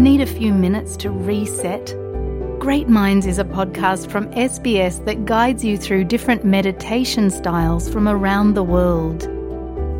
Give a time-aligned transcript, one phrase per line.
[0.00, 1.94] Need a few minutes to reset?
[2.58, 8.08] Great Minds is a podcast from SBS that guides you through different meditation styles from
[8.08, 9.28] around the world.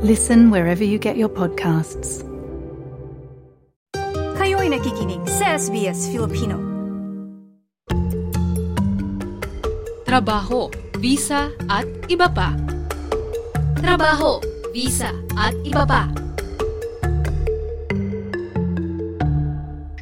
[0.00, 2.22] Listen wherever you get your podcasts.
[4.38, 6.62] Kayo'y nakikinig sa SBS Filipino.
[10.06, 10.70] Trabaho,
[11.02, 12.54] visa at iba pa.
[13.82, 14.38] Trabaho,
[14.70, 16.27] visa at iba pa.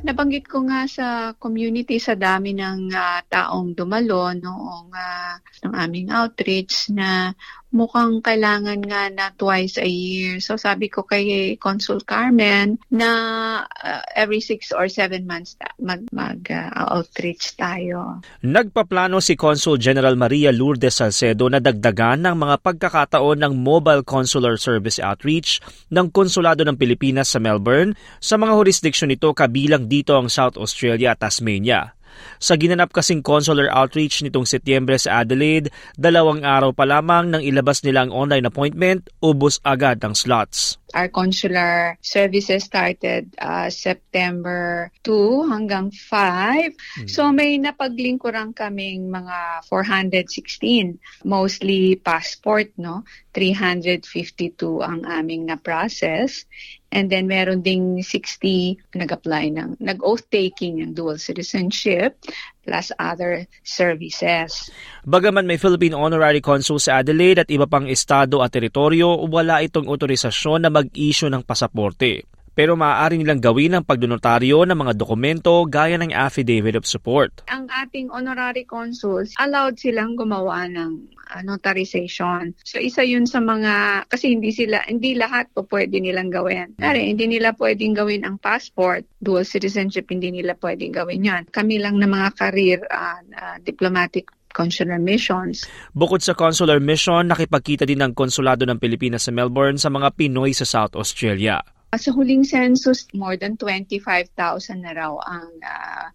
[0.07, 5.35] Nabanggit ko nga sa community sa dami ng ah, taong dumalo noong ah,
[5.67, 7.35] ng aming outreach na
[7.75, 10.39] mukhang kailangan nga na twice a year.
[10.39, 13.11] So sabi ko kay Consul Carmen na
[13.67, 18.23] ah, every six or seven months mag, mag ah, outreach tayo.
[18.47, 24.57] Nagpaplano si Consul General Maria Lourdes Salcedo na dagdagan ng mga pagkakataon ng Mobile Consular
[24.57, 25.59] Service Outreach
[25.91, 31.13] ng Konsulado ng Pilipinas sa Melbourne sa mga jurisdiksyon nito kabilang dito ang South Australia
[31.13, 31.97] at Tasmania.
[32.39, 37.83] Sa ginanap kasing consular outreach nitong Setyembre sa Adelaide, dalawang araw pa lamang nang ilabas
[37.83, 40.81] nila ang online appointment, ubos agad ang slots.
[40.97, 47.05] Our consular services started uh, September 2 hanggang 5.
[47.05, 50.97] So may napaglingkurang kaming mga 416,
[51.29, 53.05] mostly passport, no?
[53.37, 56.49] 352 ang aming na-process.
[56.89, 62.17] And then meron ding 60 nag-apply ng, nag-oath taking ng dual citizenship
[62.67, 64.69] plus other services.
[65.07, 69.87] Bagaman may Philippine Honorary Consul sa Adelaide at iba pang estado at teritoryo, wala itong
[69.87, 72.36] otorisasyon na mag-issue ng pasaporte.
[72.57, 77.45] Pero maaari nilang gawin ang pagdonotaryo ng mga dokumento gaya ng affidavit of support.
[77.53, 81.05] Ang ating honorary consuls, allowed silang gumawa ng
[81.37, 82.57] uh, notarization.
[82.65, 86.73] So isa yun sa mga, kasi hindi sila, hindi lahat po pwede nilang gawin.
[86.81, 91.43] Kaya hindi nila pwedeng gawin ang passport, dual citizenship, hindi nila pwedeng gawin yan.
[91.53, 95.69] Kami lang na mga career uh, uh, diplomatic consular missions.
[95.93, 100.57] Bukod sa consular mission, nakipagkita din ng konsulado ng Pilipinas sa Melbourne sa mga Pinoy
[100.57, 101.76] sa South Australia.
[101.95, 104.35] Sa huling census, more than 25,000
[104.83, 106.11] na raw ang uh,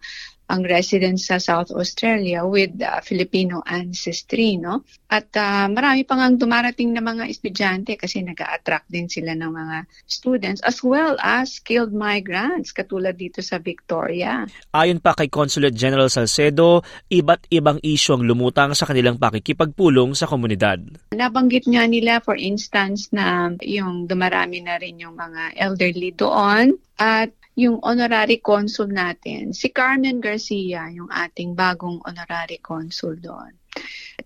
[0.52, 4.84] ang residents sa South Australia with uh, Filipino ancestry, no?
[5.08, 9.48] At uh, marami pang ang dumarating na mga estudyante kasi nag attract din sila ng
[9.48, 14.44] mga students as well as skilled migrants katulad dito sa Victoria.
[14.76, 20.28] Ayon pa kay Consulate General Salcedo, iba't ibang isyu ang lumutang sa kanilang pakikipagpulong sa
[20.28, 20.84] komunidad.
[21.16, 27.32] Nabanggit nga nila for instance na yung dumarami na rin yung mga elderly doon at
[27.52, 33.54] yung honorary consul natin, si Carmen Garcia, yung ating bagong honorary consul doon.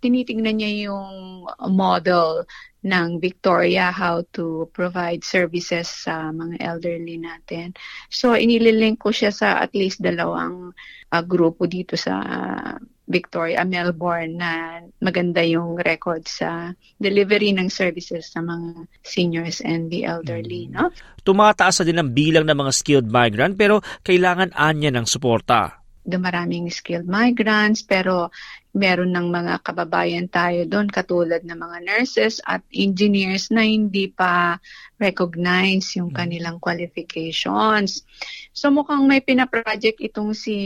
[0.01, 2.47] Tinitingnan niya yung model
[2.87, 7.75] ng Victoria how to provide services sa mga elderly natin.
[8.07, 10.71] So inililink ko siya sa at least dalawang
[11.11, 12.23] uh, grupo dito sa
[13.07, 20.03] Victoria, Melbourne na maganda yung record sa delivery ng services sa mga seniors and the
[20.03, 20.91] elderly, no?
[21.23, 25.86] Tumataas na din ang bilang ng mga skilled migrant pero kailangan anya ng suporta.
[26.07, 28.31] Dumaraming skilled migrants pero
[28.77, 34.61] meron ng mga kababayan tayo doon katulad ng mga nurses at engineers na hindi pa
[35.01, 38.05] recognize yung kanilang qualifications.
[38.53, 40.57] So mukhang may pinaproject itong si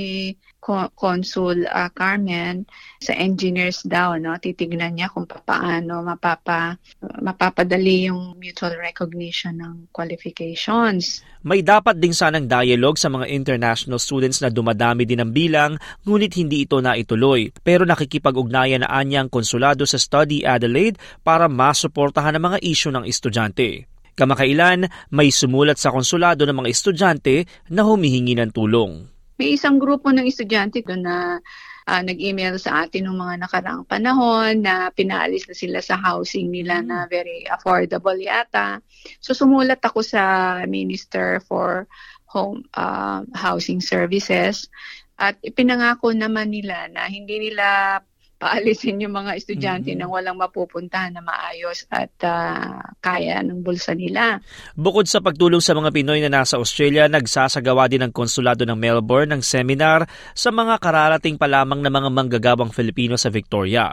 [0.94, 2.68] Consul uh, Carmen
[3.00, 6.76] sa engineers daw no titignan niya kung paano mapapa
[7.24, 11.24] mapapadali yung mutual recognition ng qualifications.
[11.40, 16.36] May dapat ding sanang dialogue sa mga international students na dumadami din ang bilang ngunit
[16.36, 17.48] hindi ito na ituloy.
[17.64, 23.88] Pero nakikipag-ugnayan na anyang konsulado sa Study Adelaide para masuportahan ang mga isyu ng estudyante.
[24.20, 29.08] Kamakailan, may sumulat sa konsulado ng mga estudyante na humihingi ng tulong.
[29.40, 31.40] May isang grupo ng estudyante doon na
[31.88, 36.84] uh, nag-email sa atin ng mga nakaraang panahon na pinaalis na sila sa housing nila
[36.84, 38.84] na very affordable yata.
[39.16, 40.22] So sumulat ako sa
[40.68, 41.88] Minister for
[42.36, 44.68] Home uh, Housing Services
[45.16, 47.96] at ipinangako naman nila na hindi nila
[48.40, 50.00] paalisin yung mga estudyante mm-hmm.
[50.00, 54.40] nang walang mapupuntahan na maayos at uh, kaya ng bulsa nila.
[54.72, 59.36] Bukod sa pagtulong sa mga Pinoy na nasa Australia, nagsasagawa din ang konsulado ng Melbourne
[59.36, 63.92] ng seminar sa mga kararating pa lamang na mga manggagawang Filipino sa Victoria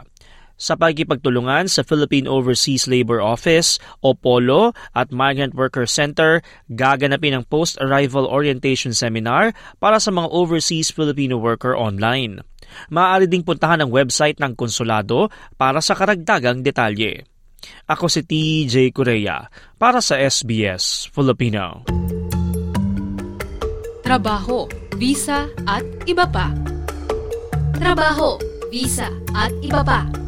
[0.58, 7.44] sa pagkipagtulungan sa Philippine Overseas Labor Office o POLO at Migrant Worker Center, gaganapin ang
[7.46, 12.42] Post-Arrival Orientation Seminar para sa mga overseas Filipino worker online.
[12.90, 17.24] Maaari ding puntahan ang website ng konsulado para sa karagdagang detalye.
[17.88, 19.46] Ako si TJ Korea
[19.80, 21.86] para sa SBS Filipino.
[24.08, 24.64] trabaho,
[24.96, 26.48] visa at iba pa.
[27.76, 28.40] Trabaho,
[28.72, 30.27] visa at iba pa.